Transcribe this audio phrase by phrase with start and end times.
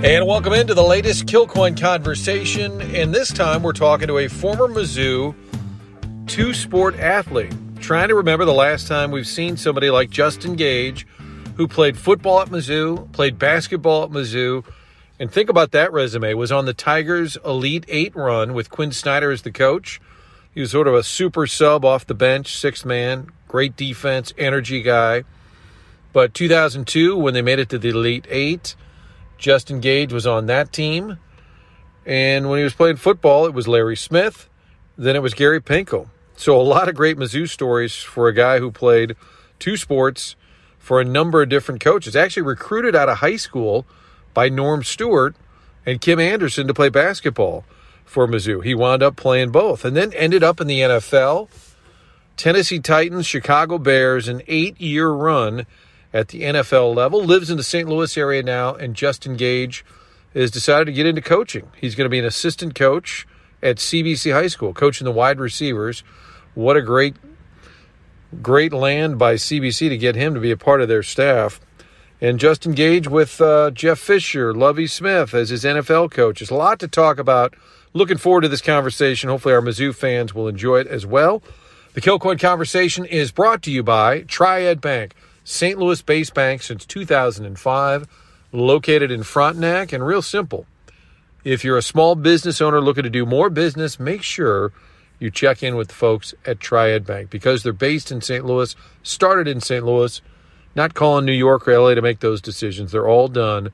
[0.00, 2.80] And welcome into the latest Kilcoyne conversation.
[2.94, 5.34] And this time we're talking to a former Mizzou
[6.28, 7.52] two sport athlete.
[7.80, 11.04] Trying to remember the last time we've seen somebody like Justin Gage,
[11.56, 14.64] who played football at Mizzou, played basketball at Mizzou,
[15.18, 16.32] and think about that resume.
[16.34, 20.00] Was on the Tigers Elite Eight run with Quin Snyder as the coach.
[20.54, 24.80] He was sort of a super sub off the bench, sixth man, great defense, energy
[24.80, 25.24] guy.
[26.12, 28.76] But 2002, when they made it to the Elite Eight,
[29.38, 31.18] Justin Gage was on that team.
[32.04, 34.48] And when he was playing football, it was Larry Smith.
[34.96, 36.08] Then it was Gary Pinkel.
[36.36, 39.16] So a lot of great Mizzou stories for a guy who played
[39.58, 40.36] two sports
[40.78, 42.16] for a number of different coaches.
[42.16, 43.86] Actually recruited out of high school
[44.34, 45.34] by Norm Stewart
[45.84, 47.64] and Kim Anderson to play basketball
[48.04, 48.64] for Mizzou.
[48.64, 51.48] He wound up playing both and then ended up in the NFL.
[52.36, 55.66] Tennessee Titans, Chicago Bears, an eight year run
[56.12, 57.88] at the NFL level, lives in the St.
[57.88, 59.84] Louis area now, and Justin Gage
[60.34, 61.70] has decided to get into coaching.
[61.76, 63.26] He's going to be an assistant coach
[63.62, 66.02] at CBC High School, coaching the wide receivers.
[66.54, 67.16] What a great,
[68.40, 71.60] great land by CBC to get him to be a part of their staff.
[72.20, 76.40] And Justin Gage with uh, Jeff Fisher, Lovie Smith as his NFL coach.
[76.40, 77.54] There's a lot to talk about.
[77.94, 79.30] Looking forward to this conversation.
[79.30, 81.42] Hopefully, our Mizzou fans will enjoy it as well.
[81.94, 85.14] The Kilcoyne conversation is brought to you by Triad Bank.
[85.48, 85.78] St.
[85.78, 88.06] Louis based bank since 2005,
[88.52, 90.66] located in Frontenac, and real simple.
[91.42, 94.72] If you're a small business owner looking to do more business, make sure
[95.18, 98.44] you check in with the folks at Triad Bank because they're based in St.
[98.44, 99.86] Louis, started in St.
[99.86, 100.20] Louis,
[100.76, 102.92] not calling New York or LA to make those decisions.
[102.92, 103.70] They're all done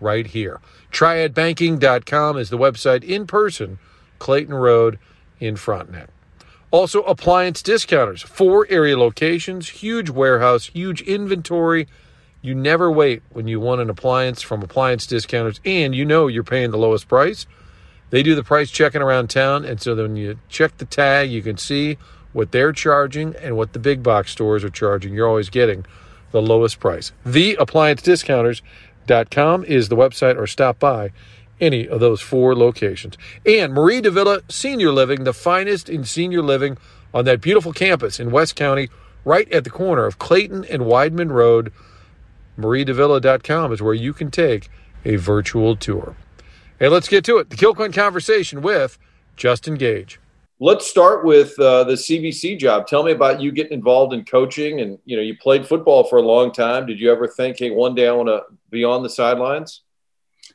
[0.00, 0.60] right here.
[0.92, 3.78] TriadBanking.com is the website in person,
[4.18, 4.98] Clayton Road
[5.40, 6.08] in Frontenac.
[6.70, 11.88] Also, appliance discounters, four area locations, huge warehouse, huge inventory.
[12.42, 16.44] You never wait when you want an appliance from appliance discounters, and you know you're
[16.44, 17.46] paying the lowest price.
[18.10, 21.40] They do the price checking around town, and so when you check the tag, you
[21.42, 21.96] can see
[22.34, 25.14] what they're charging and what the big box stores are charging.
[25.14, 25.86] You're always getting
[26.32, 27.12] the lowest price.
[27.26, 31.12] TheApplianceDiscounters.com is the website, or stop by
[31.60, 33.16] any of those four locations.
[33.44, 36.78] And Mari de Villa Senior Living, the finest in senior living
[37.12, 38.88] on that beautiful campus in West County,
[39.24, 41.72] right at the corner of Clayton and Weidman Road.
[42.58, 44.68] MariDeVilla.com is where you can take
[45.04, 46.16] a virtual tour.
[46.78, 47.50] Hey, let's get to it.
[47.50, 48.98] The Kilcoyne conversation with
[49.36, 50.20] Justin Gage.
[50.60, 52.88] Let's start with uh, the CBC job.
[52.88, 56.18] Tell me about you getting involved in coaching, and you know you played football for
[56.18, 56.84] a long time.
[56.84, 59.82] Did you ever think, hey, one day I want to be on the sidelines?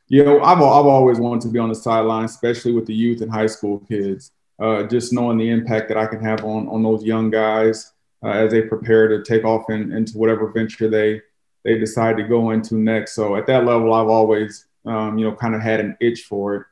[0.08, 3.22] You know, I've, I've always wanted to be on the sideline, especially with the youth
[3.22, 4.32] and high school kids.
[4.60, 7.92] Uh, just knowing the impact that I can have on on those young guys
[8.24, 11.22] uh, as they prepare to take off in, into whatever venture they
[11.64, 13.14] they decide to go into next.
[13.16, 16.56] So at that level, I've always um, you know kind of had an itch for
[16.56, 16.66] it.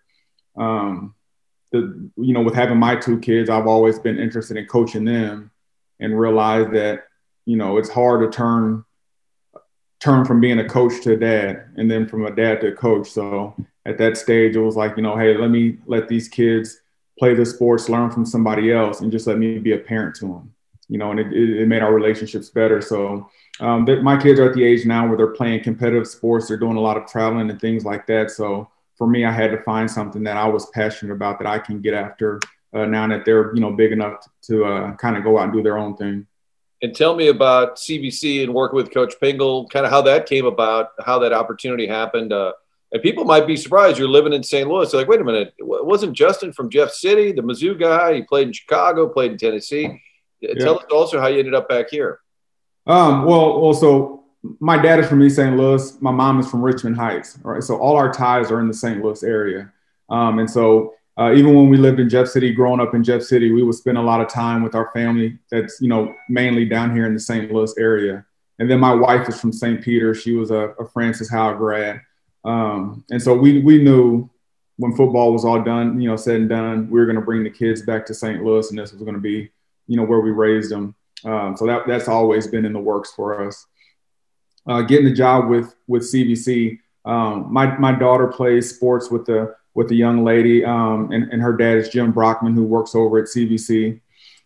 [0.58, 1.16] Um,
[1.72, 5.52] the you know with having my two kids, I've always been interested in coaching them
[6.00, 7.06] and realized that
[7.46, 8.86] you know it's hard to turn
[10.02, 12.72] turn from being a coach to a dad and then from a dad to a
[12.72, 13.10] coach.
[13.10, 16.82] So at that stage, it was like, you know, hey, let me let these kids
[17.18, 20.26] play the sports, learn from somebody else, and just let me be a parent to
[20.26, 20.54] them.
[20.90, 22.82] You know, and it, it made our relationships better.
[22.82, 23.30] So
[23.62, 26.48] um, my kids are at the age now where they're playing competitive sports.
[26.48, 28.32] They're doing a lot of traveling and things like that.
[28.32, 31.60] So for me, I had to find something that I was passionate about that I
[31.60, 32.40] can get after
[32.74, 35.54] uh, now that they're, you know, big enough to uh, kind of go out and
[35.54, 36.28] do their own thing
[36.82, 40.46] and tell me about CBC and working with Coach Pinkel, kind of how that came
[40.46, 42.34] about, how that opportunity happened.
[42.34, 42.54] Uh,
[42.92, 44.68] and people might be surprised you're living in St.
[44.68, 44.92] Louis.
[44.92, 48.16] They're like, wait a minute, wasn't Justin from Jeff City, the Mizzou guy?
[48.16, 50.02] He played in Chicago, played in Tennessee.
[50.42, 50.56] Yeah.
[50.56, 52.20] Tell us also how you ended up back here.
[52.88, 54.24] Um, well, also,
[54.60, 55.56] my dad is from East St.
[55.56, 56.02] Louis.
[56.02, 57.38] My mom is from Richmond Heights.
[57.46, 59.04] All right, so all our ties are in the St.
[59.04, 59.72] Louis area.
[60.10, 63.22] Um, and so uh, even when we lived in Jeff City, growing up in Jeff
[63.22, 65.38] City, we would spend a lot of time with our family.
[65.50, 67.52] That's you know mainly down here in the St.
[67.52, 68.26] Louis area.
[68.60, 69.84] And then my wife is from St.
[69.84, 70.14] Peter.
[70.14, 72.02] She was a, a Francis Howell grad,
[72.46, 74.30] um, and so we we knew
[74.78, 77.44] when football was all done, you know, said and done, we were going to bring
[77.44, 78.44] the kids back to St.
[78.44, 79.52] Louis, and this was going to be
[79.88, 80.96] you know where we raised them.
[81.26, 83.66] Um, so that that's always been in the works for us.
[84.68, 89.56] Uh, getting the job with with CBC, um, my my daughter plays sports with the
[89.74, 93.20] with a young lady, um, and, and her dad is Jim Brockman, who works over
[93.20, 94.02] at CBC,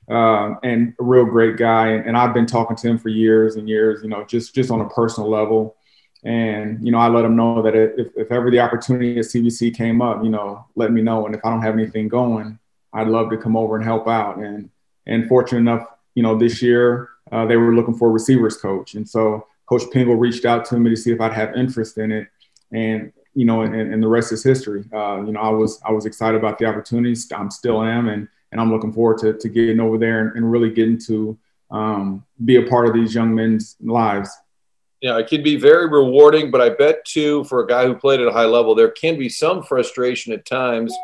[0.10, 1.90] uh, and a real great guy.
[1.90, 4.82] And I've been talking to him for years and years, you know, just just on
[4.82, 5.76] a personal level.
[6.24, 9.76] And you know, I let him know that if, if ever the opportunity at CBC
[9.76, 11.26] came up, you know, let me know.
[11.26, 12.60] And if I don't have anything going,
[12.94, 14.38] I'd love to come over and help out.
[14.38, 14.70] And
[15.08, 18.94] and fortunate enough, you know, this year uh, they were looking for a receivers coach,
[18.94, 22.12] and so Coach Pinkel reached out to me to see if I'd have interest in
[22.12, 22.28] it.
[22.72, 24.86] And you know, and, and the rest is history.
[24.94, 27.32] Uh, you know, I was I was excited about the opportunities.
[27.32, 30.52] I'm still am, and and I'm looking forward to, to getting over there and, and
[30.52, 31.38] really getting to
[31.72, 34.30] um, be a part of these young men's lives.
[35.02, 38.22] Yeah, it can be very rewarding, but I bet too, for a guy who played
[38.22, 40.96] at a high level, there can be some frustration at times.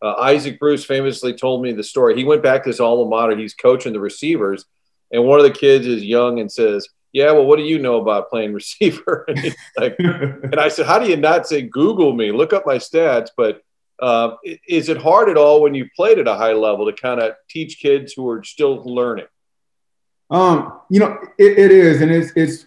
[0.00, 2.16] Uh, Isaac Bruce famously told me the story.
[2.16, 3.36] He went back to his alma mater.
[3.36, 4.64] He's coaching the receivers,
[5.10, 8.00] and one of the kids is young and says, "Yeah, well, what do you know
[8.00, 12.32] about playing receiver?" and, like, and I said, "How do you not say Google me?
[12.32, 13.62] Look up my stats." But
[14.00, 14.36] uh,
[14.66, 17.34] is it hard at all when you played at a high level to kind of
[17.48, 19.26] teach kids who are still learning?
[20.30, 22.66] Um, you know, it, it is, and it's it's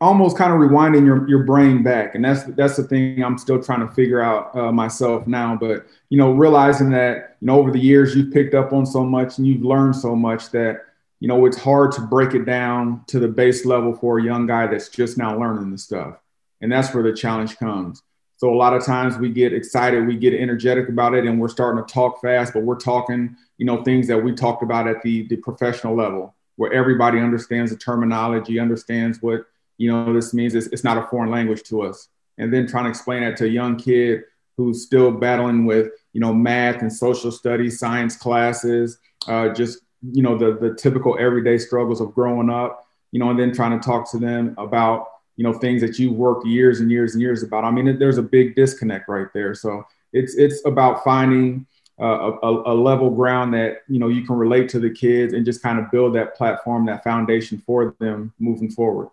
[0.00, 3.62] almost kind of rewinding your, your brain back, and that's that's the thing I'm still
[3.62, 5.56] trying to figure out uh, myself now.
[5.56, 9.04] But you know, realizing that you know over the years you've picked up on so
[9.04, 10.85] much and you've learned so much that
[11.20, 14.46] you know it's hard to break it down to the base level for a young
[14.46, 16.16] guy that's just now learning the stuff,
[16.60, 18.02] and that's where the challenge comes.
[18.38, 21.48] So a lot of times we get excited, we get energetic about it, and we're
[21.48, 25.00] starting to talk fast, but we're talking, you know, things that we talked about at
[25.00, 29.46] the, the professional level, where everybody understands the terminology, understands what,
[29.78, 30.54] you know, this means.
[30.54, 32.08] It's, it's not a foreign language to us.
[32.36, 34.24] And then trying to explain that to a young kid
[34.58, 38.98] who's still battling with, you know, math and social studies, science classes,
[39.28, 39.78] uh, just,
[40.12, 43.78] you know, the, the typical everyday struggles of growing up, you know, and then trying
[43.78, 47.20] to talk to them about, you know things that you worked years and years and
[47.20, 51.66] years about i mean there's a big disconnect right there so it's it's about finding
[52.00, 55.46] uh, a, a, level ground that you know you can relate to the kids and
[55.46, 59.08] just kind of build that platform that foundation for them moving forward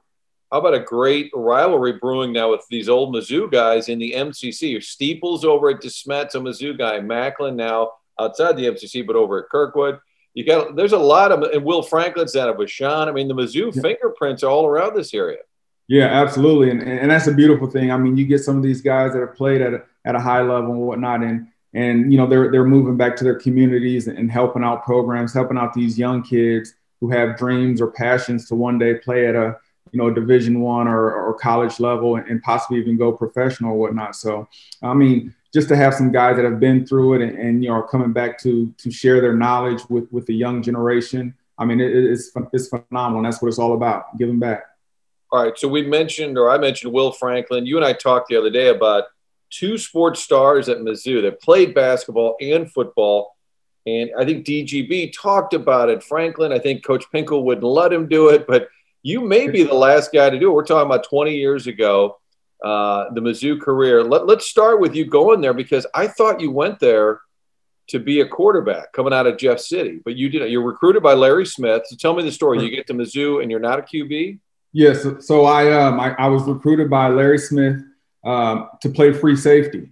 [0.52, 4.84] how about a great rivalry brewing now with these old Mizzou guys in the MCC?
[4.84, 7.00] Steeples over at DeSmet's a Mizzou guy.
[7.00, 9.98] Macklin now outside the MCC, but over at Kirkwood.
[10.34, 13.08] You got there's a lot of and Will Franklin's out of Vashon.
[13.08, 13.82] I mean, the Mizzou yeah.
[13.82, 15.40] fingerprints are all around this area.
[15.88, 17.92] Yeah, absolutely, and and that's a beautiful thing.
[17.92, 20.20] I mean, you get some of these guys that have played at a, at a
[20.20, 24.08] high level and whatnot, and and you know they're they're moving back to their communities
[24.08, 28.56] and helping out programs, helping out these young kids who have dreams or passions to
[28.56, 29.58] one day play at a
[29.92, 34.16] you know Division One or, or college level and possibly even go professional or whatnot.
[34.16, 34.48] So,
[34.82, 37.70] I mean, just to have some guys that have been through it and, and you
[37.70, 41.34] know are coming back to to share their knowledge with with the young generation.
[41.58, 43.20] I mean, it, it's it's phenomenal.
[43.20, 44.64] And that's what it's all about, giving back.
[45.32, 45.58] All right.
[45.58, 47.66] So we mentioned, or I mentioned Will Franklin.
[47.66, 49.06] You and I talked the other day about
[49.50, 53.36] two sports stars at Mizzou that played basketball and football.
[53.86, 56.04] And I think DGB talked about it.
[56.04, 58.70] Franklin, I think Coach Pinkel wouldn't let him do it, but
[59.04, 60.54] you may be the last guy to do it.
[60.54, 62.20] We're talking about 20 years ago,
[62.64, 64.04] uh, the Mizzou career.
[64.04, 67.20] Let, let's start with you going there because I thought you went there
[67.90, 70.50] to be a quarterback coming out of Jeff City, but you didn't.
[70.50, 71.84] You're recruited by Larry Smith.
[71.88, 72.64] So tell me the story.
[72.64, 74.40] You get to Mizzou and you're not a QB?
[74.72, 75.06] Yes.
[75.20, 77.82] So I, um, I, I was recruited by Larry Smith
[78.24, 79.90] um, to play free safety,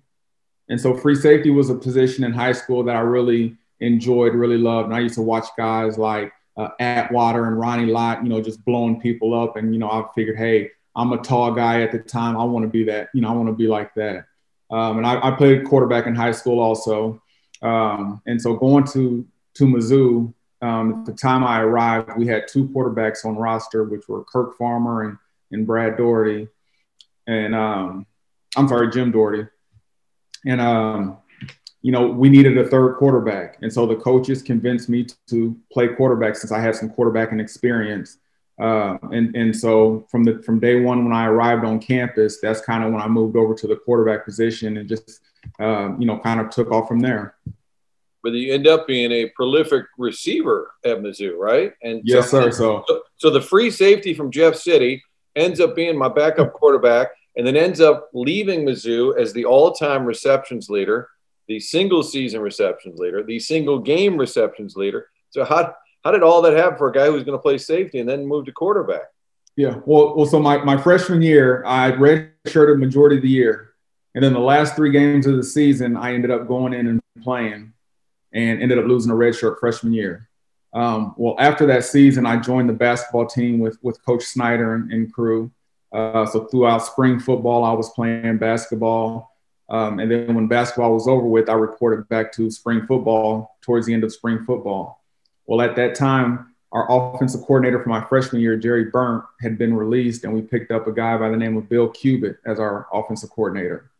[0.69, 4.57] and so free safety was a position in high school that I really enjoyed, really
[4.57, 4.87] loved.
[4.87, 8.63] And I used to watch guys like uh, Atwater and Ronnie Lott, you know, just
[8.63, 9.57] blowing people up.
[9.57, 12.37] And you know, I figured, hey, I'm a tall guy at the time.
[12.37, 13.09] I want to be that.
[13.13, 14.25] You know, I want to be like that.
[14.69, 17.21] Um, and I, I, played quarterback in high school also.
[17.61, 22.47] Um, and so going to to Mizzou, um, at the time I arrived, we had
[22.47, 25.17] two quarterbacks on roster, which were Kirk Farmer and,
[25.51, 26.47] and Brad Daugherty.
[27.27, 28.05] And um,
[28.55, 29.49] I'm sorry, Jim Daugherty.
[30.45, 31.17] And, um,
[31.81, 33.57] you know, we needed a third quarterback.
[33.61, 38.17] And so the coaches convinced me to play quarterback since I had some quarterbacking experience.
[38.61, 42.61] Uh, and, and so from the from day one when I arrived on campus, that's
[42.61, 45.21] kind of when I moved over to the quarterback position and just,
[45.59, 47.35] uh, you know, kind of took off from there
[48.23, 51.73] but you end up being a prolific receiver at Mizzou, right?
[51.81, 52.51] And yes, so, sir.
[52.51, 52.83] So.
[52.87, 55.03] so, so the free safety from Jeff City
[55.35, 60.05] ends up being my backup quarterback, and then ends up leaving Mizzou as the all-time
[60.05, 61.09] receptions leader,
[61.47, 65.07] the single season receptions leader, the single game receptions leader.
[65.29, 65.73] So how
[66.03, 68.25] how did all that happen for a guy who's going to play safety and then
[68.25, 69.03] move to quarterback?
[69.55, 73.73] Yeah, well, well, so my, my freshman year, I redshirted majority of the year,
[74.15, 77.01] and then the last three games of the season, I ended up going in and
[77.21, 77.73] playing
[78.33, 80.29] and ended up losing a redshirt freshman year.
[80.73, 84.91] Um, well, after that season, I joined the basketball team with, with Coach Snyder and,
[84.91, 85.51] and crew.
[85.93, 89.35] Uh, so throughout spring football, I was playing basketball.
[89.69, 93.85] Um, and then when basketball was over with, I reported back to spring football towards
[93.85, 95.00] the end of spring football.
[95.51, 99.73] Well, at that time, our offensive coordinator for my freshman year, Jerry Berndt, had been
[99.73, 102.87] released, and we picked up a guy by the name of Bill Cubit as our
[102.93, 103.91] offensive coordinator.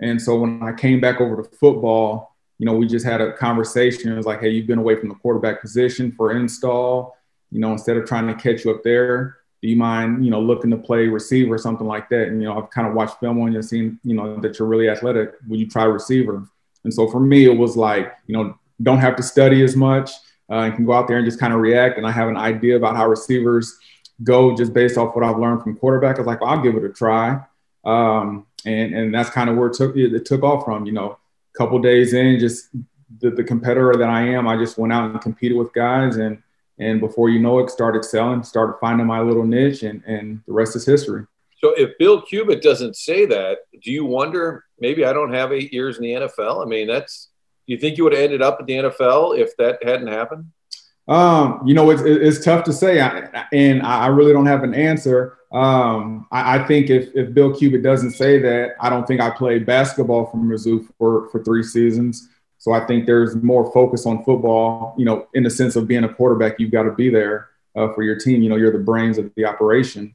[0.00, 3.34] And so when I came back over to football, you know, we just had a
[3.34, 4.12] conversation.
[4.12, 7.16] It was like, hey, you've been away from the quarterback position for install.
[7.52, 10.40] You know, instead of trying to catch you up there, do you mind, you know,
[10.40, 12.26] looking to play receiver or something like that?
[12.26, 14.66] And, you know, I've kind of watched film on you, seen, you know, that you're
[14.66, 15.34] really athletic.
[15.46, 16.48] Would you try receiver?
[16.82, 20.10] And so for me, it was like, you know, don't have to study as much
[20.50, 21.98] uh, and can go out there and just kind of react.
[21.98, 23.78] And I have an idea about how receivers
[24.22, 26.16] go just based off what I've learned from quarterback.
[26.16, 27.40] I was like, well, I'll give it a try.
[27.84, 31.18] Um, and, and that's kind of where it took, it took off from, you know,
[31.54, 32.68] a couple days in, just
[33.20, 36.42] the, the competitor that I am, I just went out and competed with guys and,
[36.78, 40.52] and before you know it, started selling, started finding my little niche, and, and the
[40.52, 41.24] rest is history.
[41.60, 45.72] So if Bill Cubit doesn't say that, do you wonder maybe I don't have eight
[45.72, 46.64] years in the NFL?
[46.64, 47.28] I mean, that's
[47.66, 50.50] you think you would have ended up at the NFL if that hadn't happened?
[51.06, 52.98] Um, you know, it's, it's tough to say,
[53.52, 55.38] and I really don't have an answer.
[55.52, 59.30] Um, I, I, think if, if Bill Cubit doesn't say that, I don't think I
[59.30, 62.28] played basketball for Mizzou for, for three seasons.
[62.58, 66.04] So I think there's more focus on football, you know, in the sense of being
[66.04, 68.42] a quarterback, you've got to be there uh, for your team.
[68.42, 70.14] You know, you're the brains of the operation.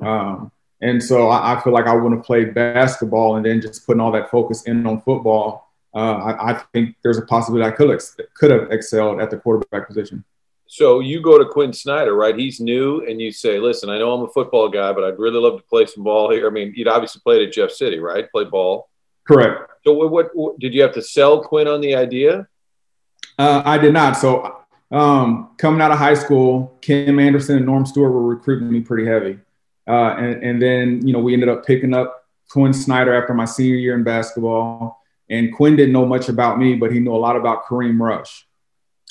[0.00, 3.84] Um, and so I, I, feel like I wouldn't have played basketball and then just
[3.84, 5.67] putting all that focus in on football.
[5.94, 9.38] Uh, I, I, think there's a possibility I could ex- could have excelled at the
[9.38, 10.22] quarterback position.
[10.66, 12.38] So you go to Quin Snyder, right?
[12.38, 15.40] He's new, and you say, "Listen, I know I'm a football guy, but I'd really
[15.40, 18.30] love to play some ball here." I mean, you'd obviously played at Jeff City, right?
[18.30, 18.90] Played ball.
[19.26, 19.70] Correct.
[19.84, 22.46] So what, what, what, did you have to sell Quin on the idea?
[23.38, 24.16] Uh, I did not.
[24.16, 24.58] So
[24.90, 29.06] um, coming out of high school, Kim Anderson and Norm Stewart were recruiting me pretty
[29.06, 29.38] heavy,
[29.86, 33.44] uh, and, and, then you know we ended up picking up Quin Snyder after my
[33.44, 35.02] senior year in basketball.
[35.30, 38.46] And Quin didn't know much about me, but he knew a lot about Kareem Rush.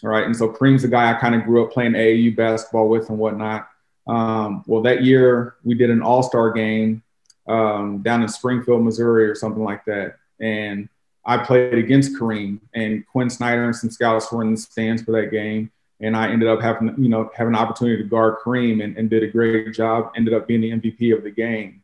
[0.03, 2.87] All right, and so Kareem's the guy I kind of grew up playing AAU basketball
[2.87, 3.67] with and whatnot.
[4.07, 7.03] Um, well, that year we did an All Star game
[7.47, 10.17] um, down in Springfield, Missouri, or something like that.
[10.39, 10.87] And
[11.25, 15.11] I played against Kareem, and Quin Snyder and some scouts were in the stands for
[15.13, 15.71] that game.
[15.99, 19.09] And I ended up having, you know, having an opportunity to guard Kareem and, and
[19.09, 20.11] did a great job.
[20.15, 21.83] Ended up being the MVP of the game.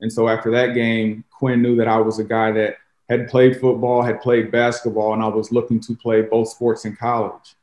[0.00, 2.76] And so after that game, Quin knew that I was a guy that
[3.08, 6.96] had played football, had played basketball, and I was looking to play both sports in
[6.96, 7.56] college.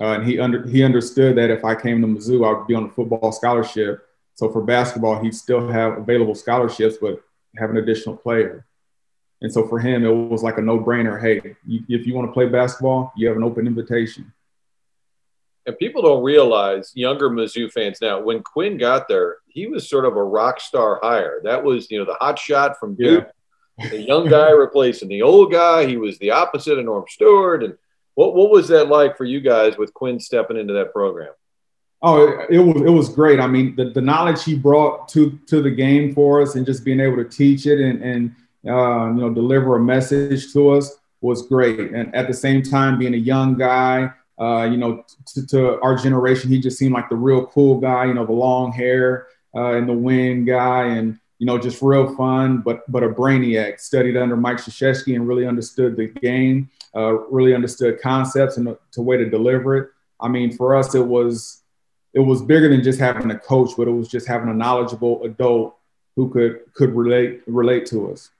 [0.00, 2.74] Uh, and he under he understood that if I came to Mizzou, I would be
[2.74, 4.04] on a football scholarship
[4.38, 7.20] so for basketball, he'd still have available scholarships, but
[7.56, 8.66] have an additional player.
[9.42, 11.20] And so for him, it was like a no brainer.
[11.20, 14.32] Hey, you, if you want to play basketball, you have an open invitation.
[15.66, 20.04] And people don't realize, younger Mizzou fans now, when Quin got there, he was sort
[20.04, 21.40] of a rock star hire.
[21.42, 23.32] That was, you know, the hot shot from Duke, yeah.
[23.90, 25.86] The young guy replacing the old guy.
[25.86, 27.62] He was the opposite of Norm Stewart.
[27.62, 27.76] And
[28.14, 31.32] what, what was that like for you guys with Quin stepping into that program?
[32.00, 33.40] Oh, it, it, was it was great.
[33.40, 36.84] I mean, the, the knowledge he brought to to the game for us, and just
[36.84, 38.36] being able to teach it and and
[38.68, 41.92] uh, you know deliver a message to us was great.
[41.92, 45.96] And at the same time, being a young guy, uh, you know, to, to, our
[45.96, 48.04] generation, he just seemed like the real cool guy.
[48.04, 52.14] You know, the long hair uh, and the wind guy, and you know, just real
[52.16, 53.80] fun, but but a brainiac.
[53.80, 59.02] Studied under Mike Krzyzewski and really understood the game, uh, really understood concepts and the
[59.02, 59.88] way to deliver it.
[60.20, 61.62] I mean, for us, it was
[62.12, 65.22] it was bigger than just having a coach, but it was just having a knowledgeable
[65.24, 65.76] adult
[66.16, 68.30] who could could relate relate to us.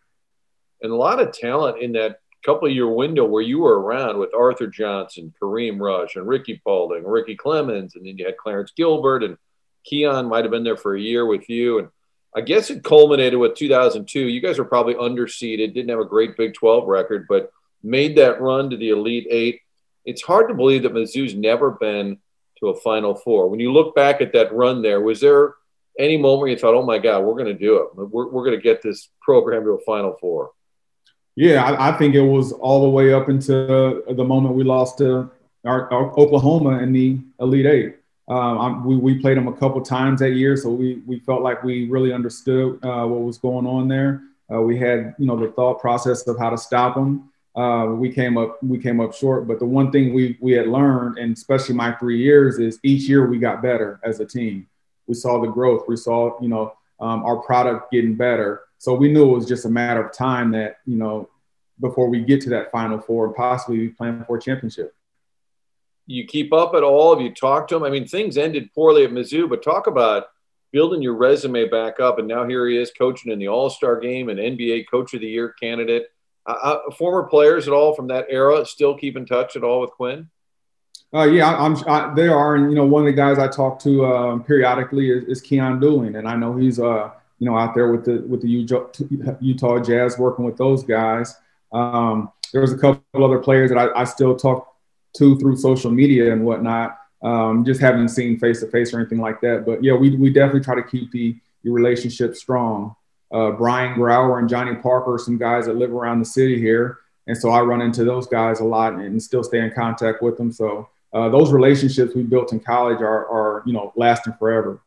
[0.83, 4.35] And a lot of talent in that couple year window where you were around with
[4.35, 9.23] Arthur Johnson, Kareem Rush, and Rickey Paulding, Ricky Clemons, and then you had Clarence Gilbert
[9.23, 9.37] and
[9.91, 11.79] Keyon might have been there for a year with you.
[11.79, 11.89] And
[12.35, 14.21] I guess it culminated with 2002.
[14.21, 18.41] You guys were probably underseeded, didn't have a great Big 12 record, but made that
[18.41, 19.61] run to the Elite Eight.
[20.05, 22.19] It's hard to believe that Mizzou's never been
[22.61, 23.49] to a Final Four.
[23.49, 25.55] When you look back at that run there, was there
[25.99, 27.95] any moment where you thought, oh my God, we're going to do it?
[27.95, 30.53] We're, we're going to get this program to a Final Four?
[31.35, 34.99] Yeah, I, I, think it was all the way up into the moment we lost
[34.99, 35.31] to
[35.65, 37.98] our, our Oklahoma in the Elite Eight.
[38.29, 41.63] Um, we, we played them a couple times that year, so we, we felt like
[41.63, 44.23] we really understood uh, what was going on there.
[44.53, 48.09] Uh, we had, you know, the thought process of how to stop them uh, we
[48.09, 49.49] came up we came up short.
[49.49, 53.09] But the one thing we we had learned, and especially my three years, is each
[53.09, 54.69] year we got better as a team.
[55.09, 55.85] We saw the growth.
[55.89, 58.63] We saw you know um, our product getting better.
[58.79, 61.29] So we knew it was just a matter of time that you know
[61.81, 64.95] before we get to that Final Four and possibly be playing for a championship.
[66.09, 67.15] You keep up at all?
[67.15, 67.85] Have you talked to him?
[67.85, 70.25] I mean, things ended poorly at Mizzou, but talk about
[70.73, 72.19] building your resume back up.
[72.19, 75.21] And now here he is coaching in the All Star game, an NBA Coach of
[75.21, 76.09] the Year candidate
[76.49, 79.83] uh, uh, former players at all from that era still keep in touch at all
[79.83, 80.31] with Quin?
[81.15, 81.77] Uh, yeah, I'm.
[81.87, 85.11] I, they are, and you know, one of the guys I talk to um, periodically
[85.11, 88.19] is, is Keyon Dooling, and I know he's uh, you know, out there with the
[88.27, 88.87] with the Utah,
[89.41, 91.35] Utah Jazz, working with those guys.
[91.73, 94.75] Um, there was a couple other players that I, I, still talk
[95.17, 96.99] to through social media and whatnot.
[97.23, 99.65] Um, just haven't seen face to face or anything like that.
[99.67, 102.95] But yeah, we, we definitely try to keep the, the relationship strong.
[103.33, 106.99] Uh, Brian Grawer and Johnny Parker are some guys that live around the city here.
[107.27, 110.39] And so I run into those guys a lot and still stay in contact with
[110.39, 110.51] them.
[110.51, 114.81] So uh, those relationships we built in college are, are, you know, lasting forever.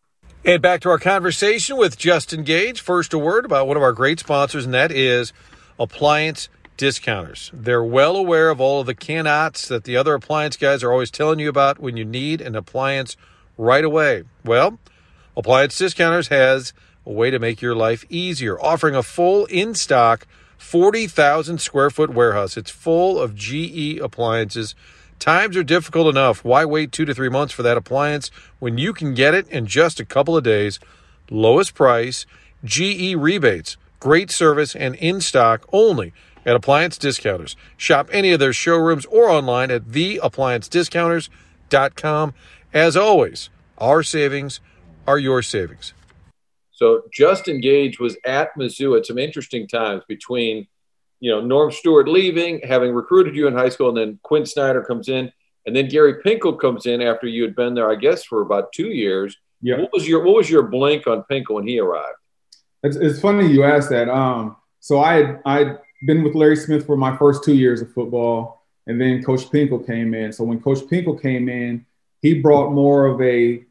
[0.44, 2.82] And back to our conversation with Justin Gage.
[2.82, 5.34] First, a word about one of our great sponsors, and that is
[5.80, 6.50] Appliance
[6.82, 7.52] Discounters.
[7.54, 11.12] They're well aware of all of the cannots that the other appliance guys are always
[11.12, 13.16] telling you about when you need an appliance
[13.56, 14.24] right away.
[14.44, 14.80] Well,
[15.38, 16.74] Appliance Discounters has
[17.06, 20.26] a way to make your life easier, offering a full in stock
[20.58, 22.58] 40,000 square foot warehouse.
[22.58, 24.74] It's full of GE appliances.
[25.20, 26.44] Times are difficult enough.
[26.44, 29.68] Why wait two to three months for that appliance when you can get it in
[29.68, 30.80] just a couple of days?
[31.30, 32.26] Lowest price,
[32.66, 36.12] GE rebates, great service, and in stock only
[36.46, 37.56] at Appliance Discounters.
[37.78, 42.34] Shop any of their showrooms or online at theappliancediscounters.com.
[42.74, 44.60] As always, our savings
[45.08, 45.94] are your savings.
[46.72, 50.68] So Justin Gage was at Mizzou at some interesting times between,
[51.20, 54.84] you know, Norm Stewart leaving, having recruited you in high school, and then Quin Snyder
[54.84, 55.32] comes in,
[55.66, 58.74] and then Gary Pinkel comes in after you had been there, I guess, for about
[58.74, 59.38] two years.
[59.62, 59.80] Yeah.
[59.80, 62.16] What was your What was your blink on Pinkel when he arrived?
[62.84, 64.10] It's, it's funny you asked that.
[64.10, 68.66] Um, so I I been with Larry Smith for my first two years of football,
[68.88, 70.32] and then Coach Pinkel came in.
[70.34, 71.86] So when Coach Pinkel came in,
[72.22, 73.64] he brought more of a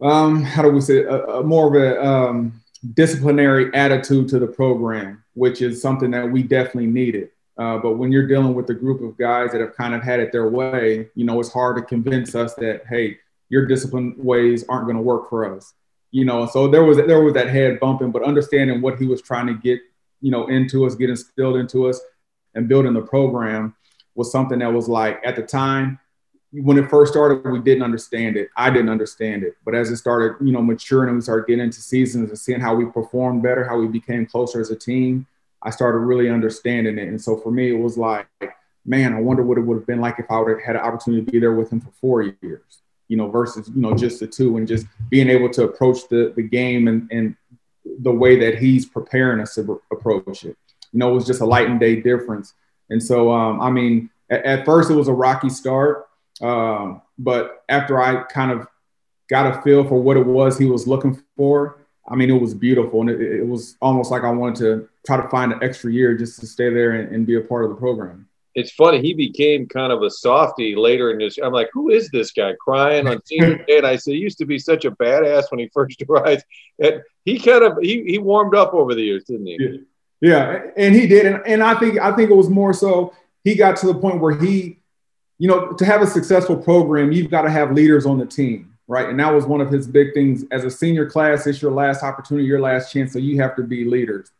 [0.00, 2.60] um, how do we say a, a more of a um,
[2.94, 7.30] disciplinary attitude to the program, which is something that we definitely needed.
[7.56, 10.18] Uh, but when you're dealing with a group of guys that have kind of had
[10.18, 14.64] it their way, you know, it's hard to convince us that hey, your discipline ways
[14.68, 15.74] aren't going to work for us.
[16.10, 19.22] You know, so there was there was that head bumping, but understanding what he was
[19.22, 19.80] trying to get,
[20.22, 22.00] you know, into us, get instilled into us,
[22.54, 23.74] and building the program
[24.14, 25.98] was something that was like at the time
[26.52, 28.50] when it first started, we didn't understand it.
[28.56, 29.56] I didn't understand it.
[29.64, 32.60] But as it started, you know, maturing and we started getting into seasons and seeing
[32.60, 35.26] how we performed better, how we became closer as a team,
[35.62, 37.08] I started really understanding it.
[37.08, 38.26] And so for me, it was like,
[38.84, 40.82] man, I wonder what it would have been like if I would have had an
[40.82, 44.20] opportunity to be there with him for four years, you know, versus, you know, just
[44.20, 47.34] the two and just being able to approach the, the game and, and
[47.84, 50.56] the way that he's preparing us to approach it.
[50.92, 52.54] You know, it was just a light and day difference.
[52.90, 56.06] And so, um, I mean, at, at first it was a rocky start
[56.42, 58.66] um, but after I kind of
[59.28, 62.52] got a feel for what it was he was looking for, I mean, it was
[62.52, 63.00] beautiful.
[63.00, 66.16] And it, it was almost like I wanted to try to find an extra year
[66.16, 69.00] just to stay there and, and be a part of the program it's funny.
[69.00, 71.38] He became kind of a softy later in his.
[71.42, 73.78] I'm like, who is this guy crying on senior day?
[73.78, 76.44] And I said, he used to be such a badass when he first arrived.
[76.78, 79.58] And he kind of he he warmed up over the years, didn't he?
[79.58, 79.78] Yeah,
[80.20, 80.62] yeah.
[80.76, 81.26] and he did.
[81.26, 84.20] And, and I think I think it was more so he got to the point
[84.20, 84.78] where he
[85.42, 88.72] you know, to have a successful program, you've got to have leaders on the team,
[88.86, 89.08] right?
[89.08, 90.44] And that was one of his big things.
[90.52, 93.12] As a senior class, it's your last opportunity, your last chance.
[93.12, 94.30] So you have to be leaders.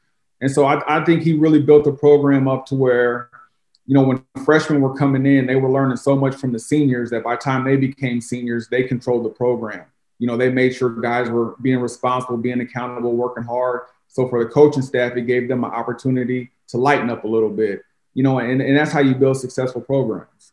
[0.40, 3.30] And so I, I think he really built the program up to where,
[3.86, 7.10] you know, when freshmen were coming in, they were learning so much from the seniors
[7.10, 9.84] that by the time they became seniors, they controlled the program.
[10.18, 13.82] You know, they made sure guys were being responsible, being accountable, working hard.
[14.06, 17.50] So for the coaching staff, it gave them an opportunity to lighten up a little
[17.50, 17.82] bit,
[18.14, 20.52] you know, and, and that's how you build successful programs.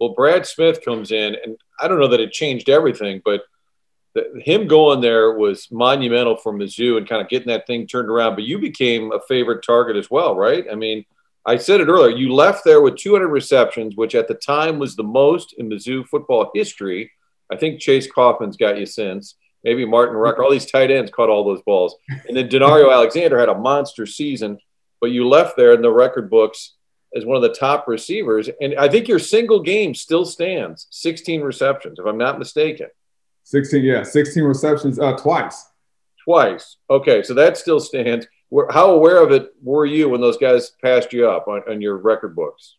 [0.00, 3.42] Well, Brad Smith comes in, and I don't know that it changed everything, but
[4.14, 8.08] the, him going there was monumental for Mizzou and kind of getting that thing turned
[8.08, 8.34] around.
[8.34, 10.66] But you became a favorite target as well, right?
[10.70, 11.04] I mean,
[11.46, 12.14] I said it earlier.
[12.14, 16.06] You left there with 200 receptions, which at the time was the most in Mizzou
[16.06, 17.12] football history.
[17.50, 19.36] I think Chase Coffman's got you since.
[19.62, 20.42] Maybe Martin Rucker.
[20.42, 21.94] All these tight ends caught all those balls.
[22.26, 24.58] And then Danario Alexander had a monster season,
[25.00, 26.74] but you left there in the record books
[27.14, 28.50] as one of the top receivers.
[28.60, 32.88] And I think your single game still stands 16 receptions, if I'm not mistaken.
[33.44, 35.66] 16, yeah, 16 receptions uh, twice.
[36.24, 36.76] Twice.
[36.90, 38.26] Okay, so that still stands.
[38.70, 41.96] How aware of it were you when those guys passed you up on, on your
[41.96, 42.76] record books?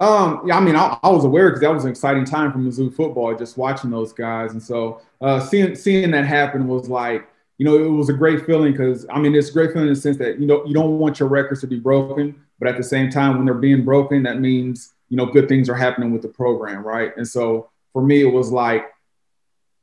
[0.00, 2.58] Um, yeah, I mean, I, I was aware because that was an exciting time for
[2.58, 7.28] Mizzou football, just watching those guys, and so uh, seeing seeing that happen was like,
[7.56, 9.94] you know, it was a great feeling because I mean, it's a great feeling in
[9.94, 12.76] the sense that you know you don't want your records to be broken, but at
[12.76, 16.12] the same time, when they're being broken, that means, you know, good things are happening
[16.12, 17.16] with the program, right?
[17.16, 18.86] And so for me, it was like,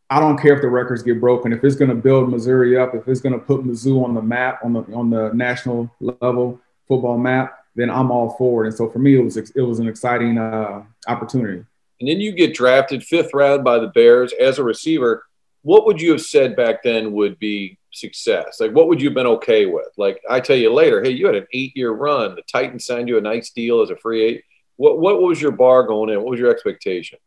[0.10, 1.52] I don't care if the records get broken.
[1.52, 4.22] If it's going to build Missouri up, if it's going to put Mizzou on the
[4.22, 8.68] map, on the on the national level football map, then I'm all for it.
[8.68, 11.65] And so for me, it was it was an exciting uh, opportunity.
[12.00, 15.26] And then you get drafted fifth round by the Bears as a receiver.
[15.62, 18.60] What would you have said back then would be success?
[18.60, 19.88] Like, what would you have been okay with?
[19.98, 22.36] Like, I tell you later, hey, you had an eight year run.
[22.36, 24.46] The Titans signed you a nice deal as a free agent.
[24.76, 26.18] What, what was your bar going in?
[26.18, 27.18] What was your expectation?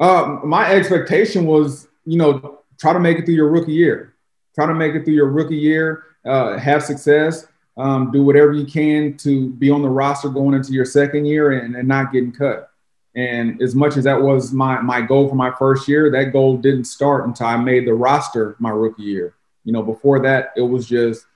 [0.00, 4.14] Uh, my expectation was, you know, try to make it through your rookie year.
[4.54, 8.64] Try to make it through your rookie year, uh, have success, um, do whatever you
[8.64, 12.32] can to be on the roster going into your second year and, and not getting
[12.32, 12.70] cut.
[13.16, 16.56] And as much as that was my my goal for my first year, that goal
[16.56, 19.34] didn't start until I made the roster my rookie year.
[19.64, 21.26] You know, before that, it was just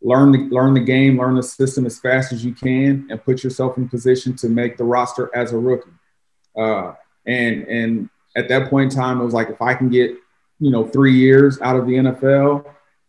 [0.00, 3.42] learn the learn the game, learn the system as fast as you can, and put
[3.42, 5.90] yourself in position to make the roster as a rookie.
[6.56, 6.94] Uh,
[7.26, 10.12] and and at that point in time, it was like if I can get
[10.60, 12.64] you know three years out of the NFL,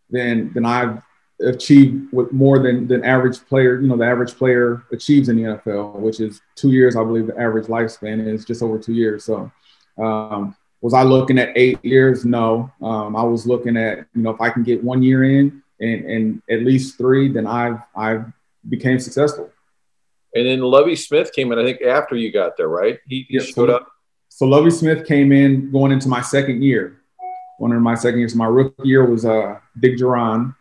[0.09, 1.01] then then I've
[1.41, 3.79] achieved with more than than average player.
[3.79, 6.95] You know, the average player achieves in the NFL, which is two years.
[6.95, 9.23] I believe the average lifespan is just over two years.
[9.23, 9.51] So.
[9.97, 12.25] Um, was I looking at eight years?
[12.25, 12.71] No.
[12.79, 16.05] Um, I was looking at, you know, if I can get one year in and,
[16.05, 18.25] and at least three, then I've, I've
[18.69, 19.49] became successful.
[20.35, 22.99] And then Lovie Smith came in, I think, after you got there, right?
[23.07, 23.87] He, he showed up.
[24.29, 26.97] So Lovie Smith came in going into my second year.
[27.57, 28.35] One of my second years.
[28.35, 30.55] My rookie year was uh, Dick Jauron,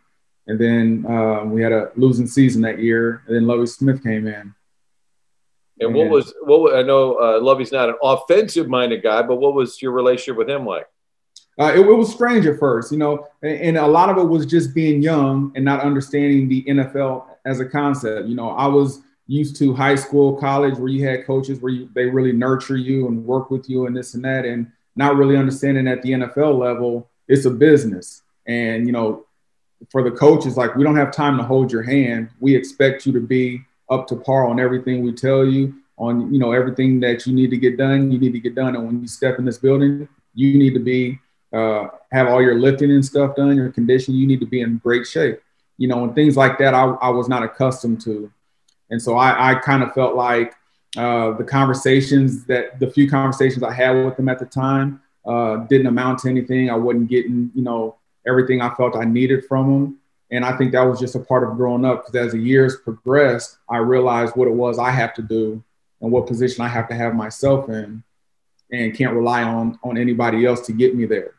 [0.47, 3.23] And then uh, we had a losing season that year.
[3.27, 4.53] And then Lovie Smith came in.
[5.79, 9.53] And what was what I know uh, Lovie's not an offensive minded guy, but what
[9.53, 10.87] was your relationship with him like?
[11.59, 14.23] Uh, it, it, was strange at first, you know, and, and, a lot of it
[14.23, 18.27] was just being young and not understanding the NFL as a concept.
[18.27, 21.89] You know, I was used to high school, college, where you had coaches where you,
[21.93, 25.37] they really nurture you and work with you and this and that, and not really
[25.37, 28.21] understanding at the NFL level, it's a business.
[28.47, 29.25] And you know,
[29.89, 32.29] for the coaches, like we don't have time to hold your hand.
[32.39, 36.39] We expect you to be up to par on everything we tell you on you
[36.39, 39.01] know everything that you need to get done you need to get done and when
[39.01, 41.17] you step in this building you need to be
[41.53, 44.77] uh, have all your lifting and stuff done your condition you need to be in
[44.79, 45.41] great shape
[45.77, 48.31] you know and things like that i, I was not accustomed to
[48.89, 50.53] and so i, I kind of felt like
[50.97, 55.57] uh, the conversations that the few conversations i had with them at the time uh,
[55.67, 59.71] didn't amount to anything i wasn't getting you know everything i felt i needed from
[59.71, 59.99] them
[60.31, 62.77] and I think that was just a part of growing up because as the years
[62.77, 65.63] progressed, I realized what it was I have to do
[66.01, 68.03] and what position I have to have myself in
[68.71, 71.35] and can't rely on on anybody else to get me there.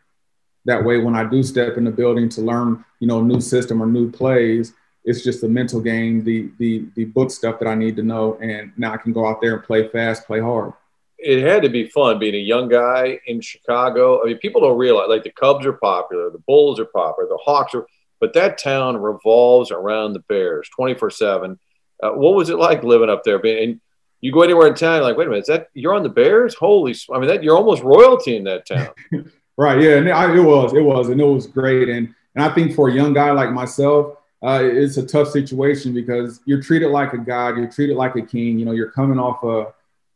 [0.67, 3.41] That way, when I do step in the building to learn, you know, a new
[3.41, 4.73] system or new plays,
[5.07, 8.37] it's just the mental game, the the the book stuff that I need to know,
[8.43, 10.73] and now I can go out there and play fast, play hard.
[11.19, 14.23] It had to be fun being a young guy in Chicago.
[14.23, 17.39] I mean, people don't realize like the Cubs are popular, the Bulls are popular, the
[17.43, 17.87] Hawks are
[18.21, 21.59] but that town revolves around the Bears 24 uh, 7.
[22.01, 23.39] What was it like living up there?
[23.45, 23.81] And
[24.21, 26.55] you go anywhere in town, like, wait a minute, is that you're on the Bears?
[26.55, 28.89] Holy, I mean, that you're almost royalty in that town.
[29.57, 29.81] right.
[29.81, 29.97] Yeah.
[29.97, 31.89] And it was, it was, and it was great.
[31.89, 35.95] And, and I think for a young guy like myself, uh, it's a tough situation
[35.95, 38.59] because you're treated like a god, you're treated like a king.
[38.59, 39.73] You know, you're coming off a,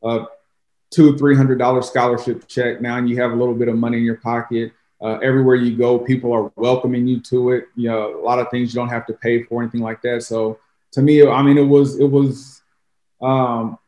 [0.07, 0.27] a
[0.91, 3.99] two, three hundred dollar scholarship check now, and you have a little bit of money
[3.99, 4.73] in your pocket.
[5.03, 7.69] Uh, everywhere you go, people are welcoming you to it.
[7.75, 10.23] You know, a lot of things you don't have to pay for, anything like that.
[10.23, 10.59] So
[10.93, 12.61] to me, I mean, it was it was
[13.23, 13.79] um,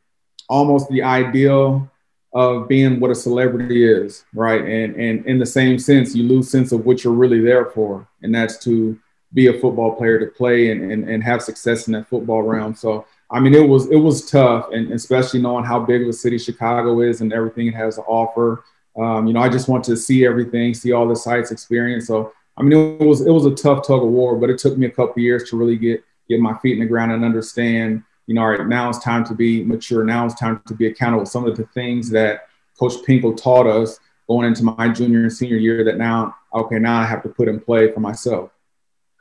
[0.49, 1.89] almost the ideal
[2.33, 4.61] of being what a celebrity is, right?
[4.61, 8.07] And and in the same sense, you lose sense of what you're really there for,
[8.23, 8.99] and that's to
[9.33, 12.75] be a football player, to play and and, and have success in that football realm.
[12.75, 16.13] So I mean, it was it was tough, and especially knowing how big of a
[16.13, 18.63] city Chicago is and everything it has to offer.
[18.95, 22.05] Um, you know, I just want to see everything, see all the sights, experience.
[22.05, 24.77] So, I mean, it was it was a tough tug of war, but it took
[24.77, 28.03] me a couple years to really get get my feet in the ground and understand.
[28.27, 30.03] You know, all right, now it's time to be mature.
[30.03, 31.25] Now it's time to be accountable.
[31.25, 32.47] Some of the things that
[32.79, 37.01] Coach Pinkel taught us going into my junior and senior year that now, okay, now
[37.01, 38.51] I have to put in play for myself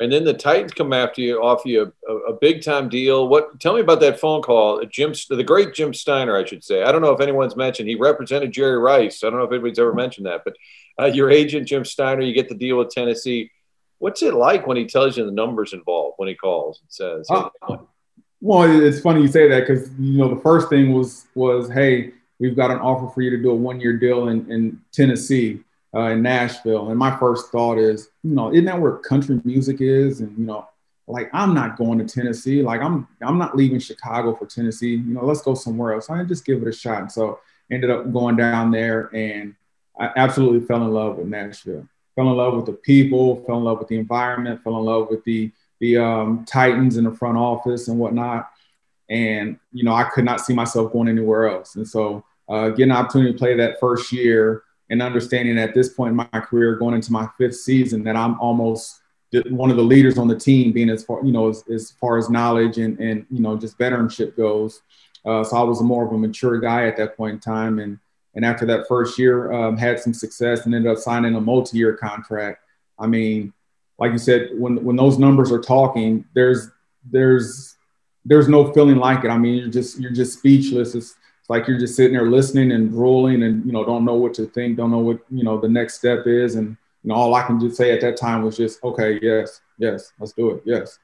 [0.02, 3.28] and then the Titans come after you, offer you a, a, big time deal.
[3.28, 3.60] What?
[3.60, 4.84] Tell me about that phone call.
[4.86, 6.82] Jim, the great Jim Steiner, I should say.
[6.82, 9.22] I don't know if anyone's mentioned he represented Jerry Rice.
[9.22, 10.56] I don't know if anybody's ever mentioned that, but
[11.00, 13.50] uh, your agent Jim Steiner, you get the deal with Tennessee.
[13.98, 17.28] What's it like when he tells you the numbers involved when he calls and says?
[17.28, 17.76] Hey, uh,
[18.40, 22.10] well, it's funny you say that because you know the first thing was was hey,
[22.40, 25.60] we've got an offer for you to do a one year deal in, in Tennessee
[25.94, 26.88] uh, in Nashville.
[26.90, 30.20] And my first thought is, you know, isn't that where country music is?
[30.20, 30.68] And you know,
[31.06, 32.62] like I'm not going to Tennessee.
[32.62, 34.94] Like I'm I'm not leaving Chicago for Tennessee.
[34.94, 36.10] You know, let's go somewhere else.
[36.10, 37.02] I just give it a shot.
[37.02, 39.54] And so ended up going down there and
[39.98, 41.86] I absolutely fell in love with Nashville.
[42.14, 45.08] Fell in love with the people, fell in love with the environment, fell in love
[45.10, 45.50] with the
[45.80, 48.50] the um, Titans in the front office and whatnot.
[49.10, 51.76] And you know, I could not see myself going anywhere else.
[51.76, 55.88] And so uh, getting an opportunity to play that first year and understanding at this
[55.88, 59.00] point in my career, going into my fifth season, that I'm almost
[59.48, 62.18] one of the leaders on the team, being as far you know as, as far
[62.18, 64.82] as knowledge and and you know just veteranship goes.
[65.24, 67.98] Uh, so I was more of a mature guy at that point in time, and
[68.34, 71.96] and after that first year, um, had some success and ended up signing a multi-year
[71.96, 72.62] contract.
[72.98, 73.54] I mean,
[73.98, 76.68] like you said, when when those numbers are talking, there's
[77.10, 77.76] there's
[78.26, 79.30] there's no feeling like it.
[79.30, 80.94] I mean, you're just you're just speechless.
[80.94, 84.14] It's, it's like you're just sitting there listening and drooling, and you know, don't know
[84.14, 87.16] what to think, don't know what you know the next step is, and you know,
[87.16, 90.50] all I can just say at that time was just, okay, yes, yes, let's do
[90.50, 91.00] it, yes.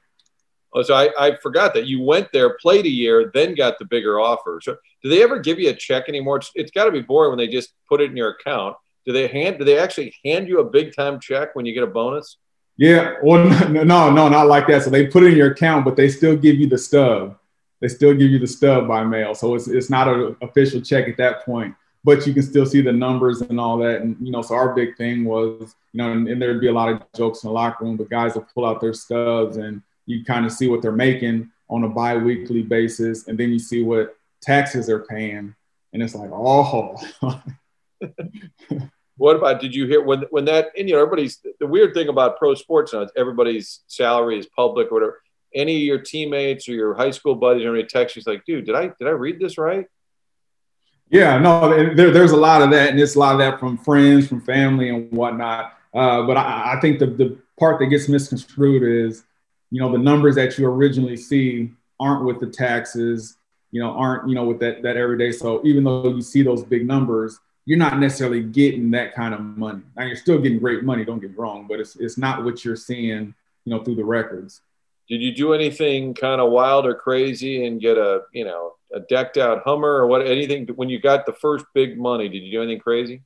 [0.73, 3.85] Oh, so I, I forgot that you went there, played a year, then got the
[3.85, 4.61] bigger offer.
[4.63, 6.37] So do they ever give you a check anymore?
[6.37, 8.77] It's, it's got to be boring when they just put it in your account.
[9.05, 9.57] Do they hand?
[9.57, 12.37] Do they actually hand you a big time check when you get a bonus?
[12.77, 14.83] Yeah, well, no, no, no, not like that.
[14.83, 17.38] So they put it in your account, but they still give you the stub.
[17.81, 19.33] They still give you the stub by mail.
[19.33, 22.81] So it's it's not an official check at that point, but you can still see
[22.81, 24.01] the numbers and all that.
[24.01, 26.73] And you know, so our big thing was, you know, and, and there'd be a
[26.73, 29.81] lot of jokes in the locker room, but guys will pull out their stubs and
[30.05, 33.83] you kind of see what they're making on a biweekly basis, and then you see
[33.83, 35.53] what taxes they're paying,
[35.93, 36.95] and it's like, oh.
[39.17, 39.61] what about?
[39.61, 40.71] Did you hear when when that?
[40.77, 44.91] And you know, everybody's the weird thing about pro sports now everybody's salary is public
[44.91, 45.21] or whatever.
[45.53, 48.65] Any of your teammates or your high school buddies or any text you like, dude,
[48.65, 49.87] did I did I read this right?
[51.09, 53.79] Yeah, no, there, there's a lot of that, and it's a lot of that from
[53.79, 55.73] friends, from family, and whatnot.
[55.91, 59.23] Uh, but I, I think the the part that gets misconstrued is
[59.71, 63.37] you know the numbers that you originally see aren't with the taxes
[63.71, 66.63] you know aren't you know with that that everyday so even though you see those
[66.63, 70.83] big numbers you're not necessarily getting that kind of money now you're still getting great
[70.83, 73.33] money don't get wrong but it's it's not what you're seeing
[73.65, 74.61] you know through the records
[75.09, 78.99] did you do anything kind of wild or crazy and get a you know a
[79.01, 82.51] decked out hummer or what anything when you got the first big money did you
[82.51, 83.21] do anything crazy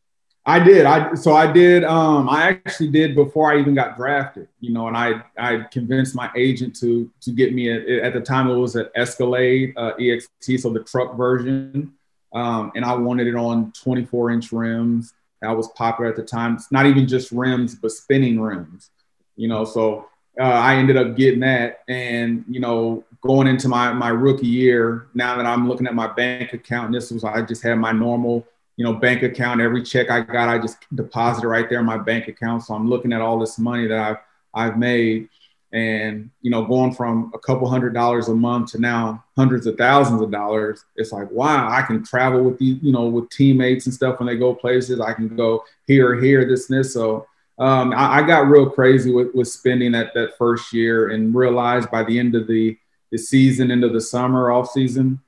[0.45, 0.85] I did.
[0.85, 1.85] I so I did.
[1.85, 4.49] Um, I actually did before I even got drafted.
[4.59, 8.19] You know, and I I convinced my agent to to get me a, at the
[8.19, 11.93] time it was an Escalade uh, EXT, so the truck version,
[12.33, 15.13] um, and I wanted it on 24 inch rims.
[15.41, 16.55] That was popular at the time.
[16.55, 18.89] It's not even just rims, but spinning rims.
[19.37, 23.93] You know, so uh, I ended up getting that, and you know, going into my
[23.93, 25.07] my rookie year.
[25.13, 28.45] Now that I'm looking at my bank account, this was I just had my normal
[28.75, 29.61] you know, bank account.
[29.61, 32.63] Every check I got, I just deposited right there in my bank account.
[32.63, 34.17] So I'm looking at all this money that I've
[34.55, 35.29] I've made,
[35.71, 39.77] and you know, going from a couple hundred dollars a month to now hundreds of
[39.77, 40.85] thousands of dollars.
[40.95, 44.27] It's like, wow, I can travel with these, you know, with teammates and stuff when
[44.27, 44.99] they go places.
[44.99, 46.93] I can go here, here, this, and this.
[46.93, 47.27] So
[47.63, 51.89] um, I, I, got real crazy with, with spending that that first year, and realized
[51.91, 52.77] by the end of the
[53.11, 55.19] the season, into the summer off season,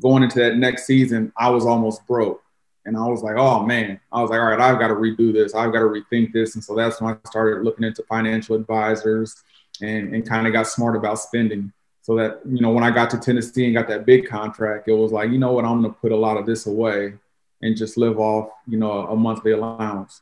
[0.00, 2.42] going into that next season, I was almost broke
[2.86, 5.32] and I was like, oh man, I was like, all right, I've got to redo
[5.32, 5.54] this.
[5.54, 6.54] I've got to rethink this.
[6.54, 9.42] And so that's when I started looking into financial advisors
[9.80, 11.72] and, and kind of got smart about spending.
[12.02, 14.92] So that, you know, when I got to Tennessee and got that big contract, it
[14.92, 17.14] was like, you know what, I'm going to put a lot of this away
[17.62, 20.20] and just live off, you know, a monthly allowance.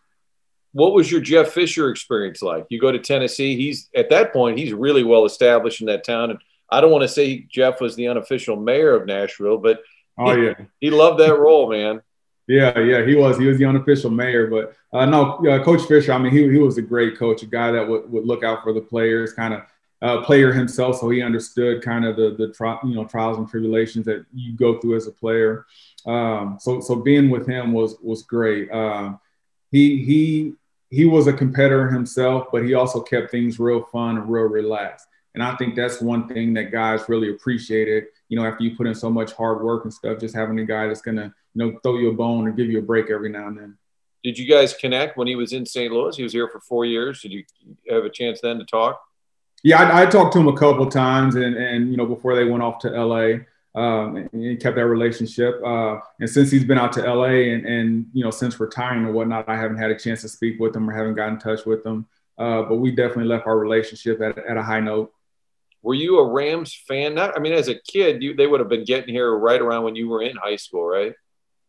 [0.72, 2.66] What was your Jeff Fisher experience like?
[2.70, 6.30] You go to Tennessee, he's at that point, he's really well established in that town.
[6.30, 6.38] And
[6.70, 9.82] I don't want to say Jeff was the unofficial mayor of Nashville, but
[10.18, 10.54] oh, he, yeah.
[10.80, 12.00] he loved that role, man.
[12.48, 13.38] Yeah, yeah, he was.
[13.38, 16.12] He was the unofficial mayor, but uh, no, uh, Coach Fisher.
[16.12, 18.62] I mean, he he was a great coach, a guy that would, would look out
[18.62, 19.62] for the players, kind of
[20.02, 23.48] uh, player himself, so he understood kind of the the tri- you know trials and
[23.48, 25.66] tribulations that you go through as a player.
[26.04, 28.70] Um, so so being with him was was great.
[28.70, 29.12] Uh,
[29.70, 30.54] he he
[30.92, 35.06] he was a competitor himself, but he also kept things real fun and real relaxed.
[35.34, 38.04] And I think that's one thing that guys really appreciated.
[38.28, 40.66] You know, after you put in so much hard work and stuff, just having a
[40.66, 43.30] guy that's gonna you know, throw you a bone or give you a break every
[43.30, 43.78] now and then.
[44.22, 45.90] Did you guys connect when he was in St.
[45.90, 46.14] Louis?
[46.14, 47.22] He was here for four years.
[47.22, 47.44] Did you
[47.88, 49.00] have a chance then to talk?
[49.64, 52.44] Yeah, I, I talked to him a couple times, and and you know before they
[52.44, 53.46] went off to L.A.
[53.74, 55.58] Um, and kept that relationship.
[55.64, 59.14] Uh, and since he's been out to LA and, and, you know, since retiring and
[59.14, 61.64] whatnot, I haven't had a chance to speak with him or haven't got in touch
[61.64, 62.06] with him.
[62.36, 65.12] Uh, but we definitely left our relationship at, at a high note.
[65.82, 67.14] Were you a Rams fan?
[67.14, 69.84] Not, I mean, as a kid, you, they would have been getting here right around
[69.84, 71.14] when you were in high school, right?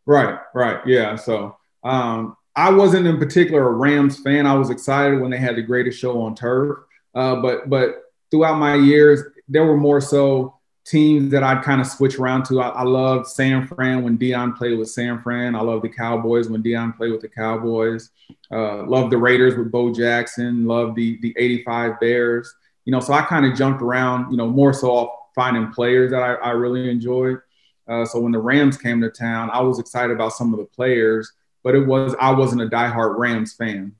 [0.05, 0.85] Right, right.
[0.85, 1.15] Yeah.
[1.15, 4.45] So um, I wasn't in particular a Rams fan.
[4.45, 6.79] I was excited when they had the greatest show on turf.
[7.15, 11.87] Uh, but but throughout my years, there were more so teams that I'd kind of
[11.87, 12.61] switch around to.
[12.61, 15.55] I, I loved San Fran when Deion played with San Fran.
[15.55, 18.09] I love the Cowboys when Deion played with the Cowboys.
[18.51, 20.65] Uh, love the Raiders with Bo Jackson.
[20.65, 22.53] Love the the '85 Bears.
[22.85, 24.31] You know, so I kind of jumped around.
[24.31, 27.39] You know, more so off finding players that I, I really enjoyed.
[27.87, 30.65] Uh, so when the Rams came to town, I was excited about some of the
[30.65, 31.31] players,
[31.63, 33.95] but it was I wasn't a diehard Rams fan.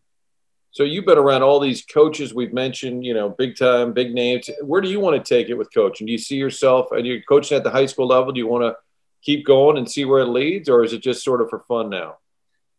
[0.73, 4.49] So you've been around all these coaches we've mentioned, you know, big time, big names.
[4.63, 6.07] Where do you want to take it with coaching?
[6.07, 8.31] Do you see yourself and you're coaching at the high school level?
[8.33, 8.75] Do you want to
[9.21, 11.91] keep going and see where it leads, or is it just sort of for fun
[11.91, 12.17] now?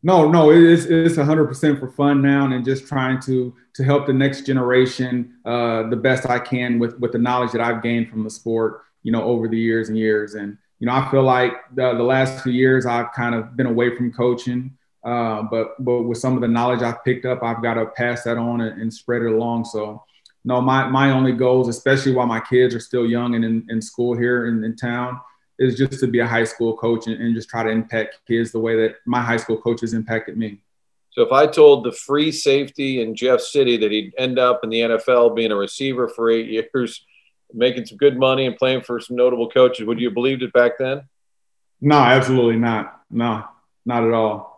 [0.02, 4.06] No, no, it's it's hundred percent for fun now, and just trying to to help
[4.06, 8.10] the next generation uh, the best I can with with the knowledge that I've gained
[8.10, 10.34] from the sport, you know, over the years and years.
[10.34, 13.66] And you know, I feel like the, the last few years I've kind of been
[13.66, 17.62] away from coaching, uh, but but with some of the knowledge I've picked up, I've
[17.62, 19.66] got to pass that on and, and spread it along.
[19.66, 20.02] So,
[20.44, 23.82] no, my my only goals, especially while my kids are still young and in, in
[23.82, 25.20] school here in, in town
[25.58, 28.50] is just to be a high school coach and, and, just try to impact kids
[28.50, 30.60] the way that my high school coaches impacted me.
[31.10, 34.70] So if I told the free safety in Jeff City that he'd end up in
[34.70, 37.04] the NFL being a receiver for eight years,
[37.52, 40.52] making some good money and playing for some notable coaches, would you have believed it
[40.52, 41.02] back then?
[41.80, 43.02] No, absolutely not.
[43.10, 43.44] No,
[43.86, 44.53] not at all.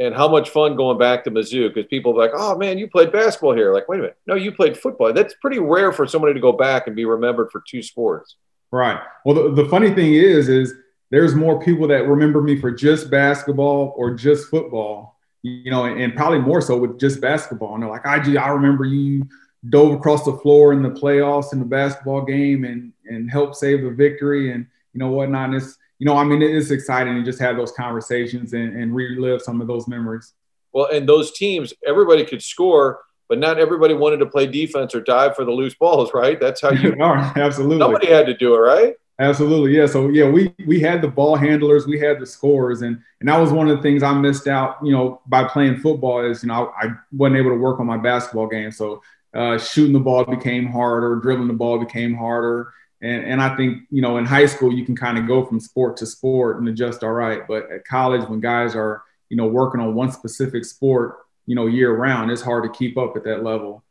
[0.00, 1.72] And how much fun going back to Mizzou?
[1.74, 3.74] Because people like, oh man, you played basketball here.
[3.74, 4.18] Like, wait a minute.
[4.26, 5.12] No, you played football.
[5.12, 8.36] That's pretty rare for somebody to go back and be remembered for two sports.
[8.70, 9.00] Right.
[9.24, 10.74] Well, the, the funny thing is, is
[11.10, 16.00] there's more people that remember me for just basketball or just football, you know, and,
[16.00, 17.74] and probably more so with just basketball.
[17.74, 19.26] And they're like, I, I remember you
[19.70, 23.82] dove across the floor in the playoffs in the basketball game and and helped save
[23.82, 25.46] the victory and you know whatnot.
[25.46, 28.94] And it's you know, I mean, it's exciting to just have those conversations and, and
[28.94, 30.32] relive some of those memories.
[30.72, 35.00] Well, and those teams, everybody could score, but not everybody wanted to play defense or
[35.00, 36.38] dive for the loose balls, right?
[36.40, 36.96] That's how you.
[37.00, 37.16] Are.
[37.36, 37.78] Absolutely.
[37.78, 38.94] Somebody had to do it, right?
[39.20, 39.86] Absolutely, yeah.
[39.86, 43.36] So yeah, we we had the ball handlers, we had the scores, and and that
[43.38, 46.48] was one of the things I missed out, you know, by playing football is you
[46.48, 49.02] know I, I wasn't able to work on my basketball game, so
[49.34, 53.82] uh, shooting the ball became harder, dribbling the ball became harder, and and I think
[53.90, 56.68] you know in high school you can kind of go from sport to sport and
[56.68, 60.64] adjust all right, but at college when guys are you know working on one specific
[60.64, 63.84] sport, you know, year round, it's hard to keep up at that level.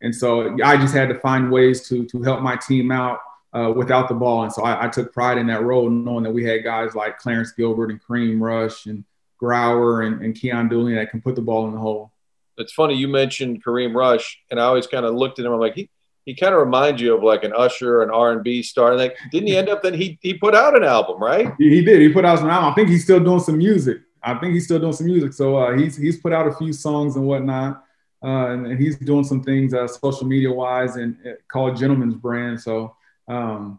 [0.00, 3.20] And so I just had to find ways to to help my team out
[3.54, 4.42] uh, without the ball.
[4.42, 7.18] And so I, I, took pride in that role, knowing that we had guys like
[7.18, 9.04] Clarence Gilbert and Kareem Rush and
[9.40, 12.10] Grawer and, and Keyon Dooling that can put the ball in the hole.
[12.58, 15.52] It's funny you mentioned Kareem Rush, and I always kind of looked at him.
[15.52, 15.88] I'm like, he
[16.24, 18.96] he kind of reminds you of like an Usher, an R and B star.
[18.96, 19.82] Like, didn't he end up?
[19.82, 21.52] Then he he put out an album, right?
[21.58, 22.00] He, did.
[22.00, 22.72] He put out some album.
[22.72, 23.98] I think he's still doing some music.
[24.22, 25.34] I think he's still doing some music.
[25.34, 27.84] So uh, he's he's put out a few songs and whatnot,
[28.22, 32.14] uh, and, and, he's doing some things uh, social media wise and uh, called Gentleman's
[32.14, 32.60] Brand.
[32.60, 32.96] So
[33.28, 33.78] um,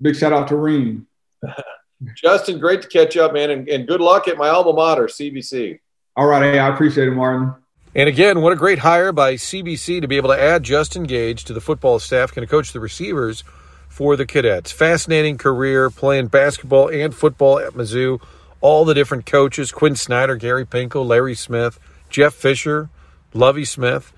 [0.00, 1.06] big shout out to Reem.
[2.14, 5.80] Justin, great to catch up, man, and, and, good luck at my alma mater, CBC.
[6.16, 7.54] All right, hey, I appreciate it, Martin.
[7.94, 11.44] And again, what a great hire by CBC to be able to add Justin Gage
[11.44, 13.42] to the football staff, going to coach the receivers
[13.88, 14.70] for the cadets.
[14.70, 18.20] Fascinating career playing basketball and football at Mizzou
[18.60, 22.88] all the different coaches Quin Snyder, Gary Pinkel, Larry Smith, Jeff Fisher,
[23.32, 24.12] Lovie Smith.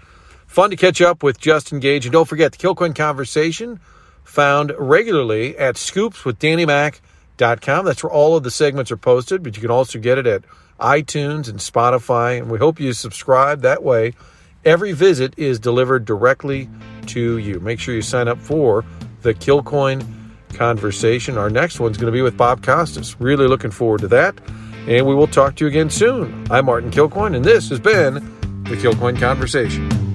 [0.46, 2.04] Fun to catch up with Justin Gage.
[2.04, 3.80] And don't forget the Kilcoyne Conversation
[4.24, 7.84] found regularly at scoopswithdannymac.com.
[7.84, 10.44] That's where all of the segments are posted, but you can also get it at
[10.80, 12.38] iTunes and Spotify.
[12.38, 14.14] And we hope you subscribe that way.
[14.64, 16.68] Every visit is delivered directly
[17.06, 17.60] to you.
[17.60, 18.84] Make sure you sign up for
[19.22, 20.06] the Kilcoyne
[20.54, 21.36] conversation.
[21.36, 23.20] Our next one's going to be with Bob Costas.
[23.20, 24.38] Really looking forward to that.
[24.86, 26.46] And we will talk to you again soon.
[26.50, 28.14] I'm Martin Kilcoyne, and this has been
[28.64, 30.11] the Kilcoyne Conversation.